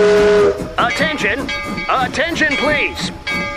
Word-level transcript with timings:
Uh, 0.00 0.52
attention! 0.78 1.40
Attention, 1.90 2.52
please! 2.58 3.10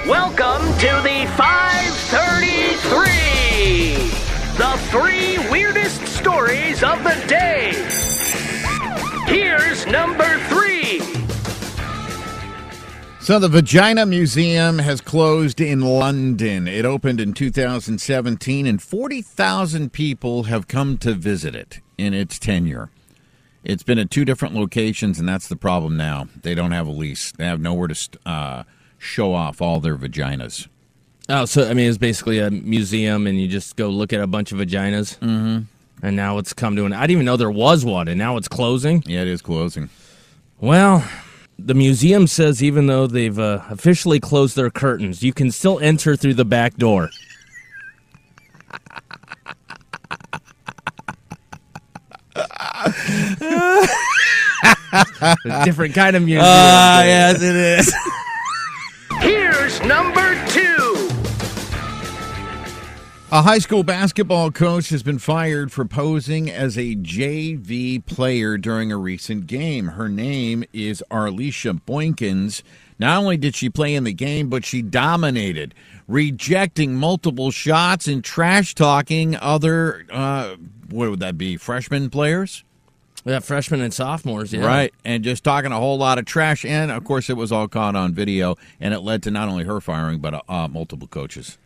Welcome 0.07 0.63
to 0.79 0.87
the 1.03 1.27
533! 1.37 4.09
The 4.57 4.75
three 4.89 5.37
weirdest 5.51 6.01
stories 6.07 6.81
of 6.81 7.03
the 7.03 7.13
day! 7.27 7.73
Here's 9.27 9.85
number 9.85 10.39
three! 10.47 11.01
So 13.19 13.37
the 13.37 13.47
Vagina 13.47 14.07
Museum 14.07 14.79
has 14.79 14.99
closed 14.99 15.61
in 15.61 15.81
London. 15.81 16.67
It 16.67 16.85
opened 16.85 17.21
in 17.21 17.33
2017 17.33 18.65
and 18.65 18.81
40,000 18.81 19.93
people 19.93 20.45
have 20.45 20.67
come 20.67 20.97
to 20.97 21.13
visit 21.13 21.53
it 21.53 21.81
in 21.99 22.15
its 22.15 22.39
tenure. 22.39 22.89
It's 23.63 23.83
been 23.83 23.99
at 23.99 24.09
two 24.09 24.25
different 24.25 24.55
locations 24.55 25.19
and 25.19 25.29
that's 25.29 25.47
the 25.47 25.55
problem 25.55 25.97
now. 25.97 26.27
They 26.41 26.55
don't 26.55 26.71
have 26.71 26.87
a 26.87 26.91
lease. 26.91 27.31
They 27.31 27.45
have 27.45 27.61
nowhere 27.61 27.87
to 27.87 28.09
uh, 28.25 28.63
show 28.97 29.33
off 29.33 29.61
all 29.61 29.79
their 29.79 29.95
vaginas. 29.95 30.67
Oh, 31.29 31.45
so 31.45 31.69
I 31.69 31.73
mean, 31.73 31.87
it's 31.87 31.97
basically 31.97 32.39
a 32.39 32.51
museum, 32.51 33.25
and 33.25 33.39
you 33.39 33.47
just 33.47 33.75
go 33.77 33.89
look 33.89 34.11
at 34.11 34.19
a 34.19 34.27
bunch 34.27 34.51
of 34.51 34.57
vaginas. 34.57 35.17
Mm-hmm. 35.19 35.61
And 36.03 36.15
now 36.15 36.39
it's 36.39 36.51
come 36.51 36.75
to 36.75 36.85
an. 36.85 36.93
I 36.93 37.01
didn't 37.01 37.11
even 37.11 37.25
know 37.25 37.37
there 37.37 37.51
was 37.51 37.85
one, 37.85 38.07
and 38.07 38.17
now 38.17 38.37
it's 38.37 38.47
closing. 38.47 39.03
Yeah, 39.05 39.21
it 39.21 39.27
is 39.27 39.41
closing. 39.41 39.89
Well, 40.59 41.07
the 41.57 41.75
museum 41.75 42.27
says 42.27 42.61
even 42.63 42.87
though 42.87 43.07
they've 43.07 43.37
uh, 43.37 43.61
officially 43.69 44.19
closed 44.19 44.55
their 44.55 44.71
curtains, 44.71 45.23
you 45.23 45.31
can 45.31 45.51
still 45.51 45.79
enter 45.79 46.15
through 46.15 46.33
the 46.33 46.45
back 46.45 46.75
door. 46.75 47.11
a 55.21 55.65
different 55.65 55.93
kind 55.93 56.15
of 56.15 56.23
music. 56.23 56.43
Ah, 56.43 57.03
yes, 57.03 57.41
it 57.41 57.55
is. 57.55 57.93
Here's 59.21 59.81
number 59.81 60.35
two! 60.47 61.09
A 63.33 63.43
high 63.43 63.59
school 63.59 63.83
basketball 63.83 64.51
coach 64.51 64.89
has 64.89 65.03
been 65.03 65.17
fired 65.17 65.71
for 65.71 65.85
posing 65.85 66.49
as 66.49 66.77
a 66.77 66.97
JV 66.97 68.05
player 68.05 68.57
during 68.57 68.91
a 68.91 68.97
recent 68.97 69.47
game. 69.47 69.87
Her 69.89 70.09
name 70.09 70.65
is 70.73 71.01
Arlisha 71.09 71.79
Boykins. 71.85 72.61
Not 72.99 73.17
only 73.17 73.37
did 73.37 73.55
she 73.55 73.69
play 73.69 73.95
in 73.95 74.03
the 74.03 74.11
game, 74.11 74.49
but 74.49 74.65
she 74.65 74.81
dominated, 74.81 75.73
rejecting 76.09 76.95
multiple 76.95 77.51
shots 77.51 78.05
and 78.05 78.21
trash 78.21 78.75
talking 78.75 79.37
other, 79.37 80.05
uh, 80.11 80.57
what 80.89 81.09
would 81.09 81.21
that 81.21 81.37
be, 81.37 81.55
freshman 81.55 82.09
players? 82.09 82.65
Yeah, 83.23 83.39
freshmen 83.39 83.81
and 83.81 83.93
sophomores, 83.93 84.51
yeah. 84.51 84.65
Right, 84.65 84.93
and 85.05 85.23
just 85.23 85.43
talking 85.43 85.71
a 85.71 85.77
whole 85.77 85.97
lot 85.97 86.17
of 86.17 86.25
trash. 86.25 86.65
And 86.65 86.91
of 86.91 87.03
course, 87.03 87.29
it 87.29 87.37
was 87.37 87.51
all 87.51 87.67
caught 87.67 87.95
on 87.95 88.13
video, 88.13 88.55
and 88.79 88.93
it 88.93 89.01
led 89.01 89.21
to 89.23 89.31
not 89.31 89.47
only 89.47 89.63
her 89.65 89.79
firing, 89.79 90.19
but 90.19 90.43
uh, 90.49 90.67
multiple 90.67 91.07
coaches. 91.07 91.57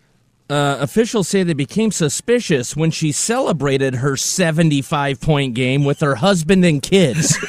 Uh, 0.47 0.77
officials 0.79 1.27
say 1.27 1.41
they 1.41 1.53
became 1.53 1.91
suspicious 1.91 2.75
when 2.75 2.91
she 2.91 3.11
celebrated 3.11 3.95
her 3.95 4.15
75 4.15 5.19
point 5.19 5.55
game 5.55 5.83
with 5.83 6.01
her 6.01 6.15
husband 6.15 6.63
and 6.65 6.81
kids. 6.83 7.35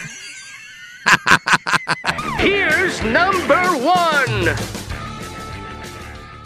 Here's 2.39 3.03
number 3.03 3.63
one! 3.79 4.86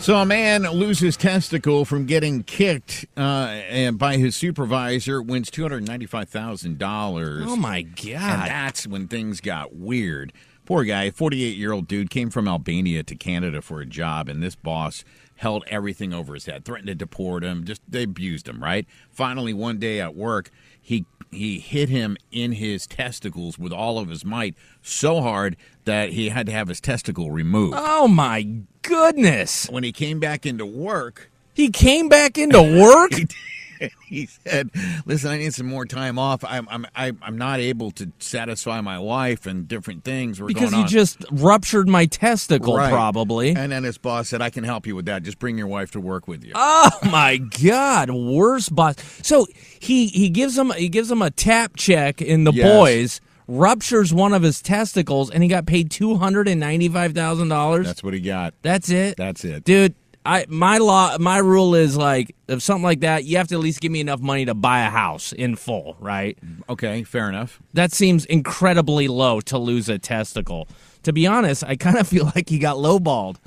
So 0.00 0.16
a 0.16 0.24
man 0.24 0.62
loses 0.62 1.16
testicle 1.16 1.84
from 1.84 2.06
getting 2.06 2.42
kicked 2.42 3.04
uh, 3.18 3.20
and 3.20 3.98
by 3.98 4.16
his 4.16 4.34
supervisor, 4.34 5.20
wins 5.20 5.50
two 5.50 5.60
hundred 5.62 5.86
ninety-five 5.86 6.28
thousand 6.30 6.78
dollars. 6.78 7.44
oh 7.46 7.54
my 7.54 7.82
God. 7.82 8.06
And 8.08 8.42
that's 8.42 8.86
when 8.86 9.08
things 9.08 9.40
got 9.42 9.74
weird. 9.74 10.32
Poor 10.70 10.84
guy, 10.84 11.10
forty-eight-year-old 11.10 11.88
dude, 11.88 12.10
came 12.10 12.30
from 12.30 12.46
Albania 12.46 13.02
to 13.02 13.16
Canada 13.16 13.60
for 13.60 13.80
a 13.80 13.84
job, 13.84 14.28
and 14.28 14.40
this 14.40 14.54
boss 14.54 15.02
held 15.34 15.64
everything 15.66 16.14
over 16.14 16.34
his 16.34 16.46
head, 16.46 16.64
threatened 16.64 16.86
to 16.86 16.94
deport 16.94 17.42
him. 17.42 17.64
Just 17.64 17.82
they 17.88 18.04
abused 18.04 18.46
him. 18.46 18.62
Right. 18.62 18.86
Finally, 19.10 19.52
one 19.52 19.80
day 19.80 20.00
at 20.00 20.14
work, 20.14 20.52
he 20.80 21.06
he 21.32 21.58
hit 21.58 21.88
him 21.88 22.16
in 22.30 22.52
his 22.52 22.86
testicles 22.86 23.58
with 23.58 23.72
all 23.72 23.98
of 23.98 24.10
his 24.10 24.24
might, 24.24 24.54
so 24.80 25.20
hard 25.20 25.56
that 25.86 26.10
he 26.10 26.28
had 26.28 26.46
to 26.46 26.52
have 26.52 26.68
his 26.68 26.80
testicle 26.80 27.32
removed. 27.32 27.74
Oh 27.76 28.06
my 28.06 28.46
goodness. 28.82 29.68
When 29.70 29.82
he 29.82 29.90
came 29.90 30.20
back 30.20 30.46
into 30.46 30.64
work, 30.64 31.32
He 31.52 31.70
came 31.70 32.08
back 32.08 32.38
into 32.38 32.62
work? 32.62 33.10
he 34.06 34.26
said, 34.26 34.70
"Listen, 35.06 35.30
I 35.30 35.38
need 35.38 35.54
some 35.54 35.66
more 35.66 35.86
time 35.86 36.18
off. 36.18 36.44
I'm 36.44 36.68
I'm 36.70 36.86
I'm 36.94 37.38
not 37.38 37.60
able 37.60 37.90
to 37.92 38.10
satisfy 38.18 38.80
my 38.80 38.98
wife 38.98 39.46
and 39.46 39.66
different 39.66 40.04
things 40.04 40.40
were 40.40 40.46
because 40.48 40.70
going 40.70 40.74
you 40.74 40.82
on." 40.84 40.88
just 40.88 41.24
ruptured 41.30 41.88
my 41.88 42.06
testicle, 42.06 42.76
Right. 42.76 42.90
probably. 42.92 43.50
And 43.56 43.72
then 43.72 43.84
his 43.84 43.98
boss 43.98 44.28
said, 44.28 44.42
"I 44.42 44.50
can 44.50 44.64
help 44.64 44.86
you 44.86 44.94
with 44.96 45.06
that. 45.06 45.22
Just 45.22 45.38
bring 45.38 45.56
your 45.58 45.66
wife 45.68 45.90
to 45.92 46.00
work 46.00 46.28
with 46.28 46.44
you." 46.44 46.52
Oh 46.54 46.90
my 47.10 47.36
God! 47.38 48.10
Worst 48.10 48.74
boss. 48.74 48.96
So 49.22 49.46
he 49.78 50.06
he 50.08 50.28
gives 50.28 50.56
him 50.58 50.70
he 50.72 50.88
gives 50.88 51.10
him 51.10 51.22
a 51.22 51.30
tap 51.30 51.76
check 51.76 52.20
in 52.22 52.44
the 52.44 52.52
Yes. 52.52 52.66
boys, 52.76 53.20
ruptures 53.48 54.12
one 54.14 54.32
of 54.32 54.42
his 54.42 54.60
testicles, 54.62 55.30
and 55.30 55.42
he 55.42 55.48
got 55.48 55.66
paid 55.66 55.90
two 55.90 56.16
hundred 56.16 56.48
and 56.48 56.60
ninety 56.60 56.88
five 56.88 57.12
thousand 57.14 57.48
dollars. 57.48 57.86
That's 57.86 58.02
what 58.02 58.14
he 58.14 58.20
got. 58.20 58.54
That's 58.62 58.90
it. 58.90 59.16
That's 59.16 59.44
it. 59.44 59.64
dude. 59.64 59.94
I 60.26 60.44
my 60.48 60.78
law 60.78 61.16
my 61.18 61.38
rule 61.38 61.74
is 61.74 61.96
like 61.96 62.34
if 62.48 62.62
something 62.62 62.82
like 62.82 63.00
that, 63.00 63.24
you 63.24 63.36
have 63.38 63.48
to 63.48 63.54
at 63.54 63.60
least 63.60 63.80
give 63.80 63.90
me 63.90 64.00
enough 64.00 64.20
money 64.20 64.44
to 64.44 64.54
buy 64.54 64.80
a 64.80 64.90
house 64.90 65.32
in 65.32 65.56
full, 65.56 65.96
right? 65.98 66.38
Okay, 66.68 67.04
fair 67.04 67.28
enough. 67.28 67.60
That 67.72 67.92
seems 67.92 68.24
incredibly 68.26 69.08
low 69.08 69.40
to 69.42 69.58
lose 69.58 69.88
a 69.88 69.98
testicle. 69.98 70.68
To 71.04 71.12
be 71.12 71.26
honest, 71.26 71.64
I 71.64 71.76
kind 71.76 71.96
of 71.96 72.06
feel 72.08 72.30
like 72.34 72.48
he 72.48 72.58
got 72.58 72.76
lowballed. 72.76 73.36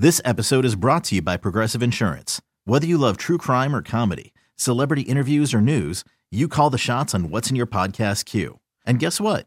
This 0.00 0.22
episode 0.24 0.64
is 0.64 0.76
brought 0.76 1.04
to 1.04 1.16
you 1.16 1.22
by 1.22 1.36
Progressive 1.36 1.82
Insurance. 1.82 2.40
Whether 2.64 2.86
you 2.86 2.96
love 2.96 3.18
true 3.18 3.36
crime 3.36 3.76
or 3.76 3.82
comedy, 3.82 4.32
celebrity 4.56 5.02
interviews 5.02 5.52
or 5.52 5.60
news, 5.60 6.04
you 6.30 6.48
call 6.48 6.70
the 6.70 6.78
shots 6.78 7.14
on 7.14 7.28
what's 7.28 7.50
in 7.50 7.54
your 7.54 7.66
podcast 7.66 8.24
queue. 8.24 8.60
And 8.86 8.98
guess 8.98 9.20
what? 9.20 9.46